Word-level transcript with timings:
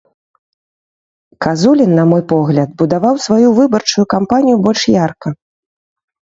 Казулін, 1.45 1.91
на 1.99 2.05
мой 2.13 2.23
погляд, 2.31 2.69
будаваў 2.79 3.15
сваю 3.27 3.47
выбарчую 3.61 4.05
кампанію 4.15 4.57
больш 4.65 4.81
ярка. 5.05 5.29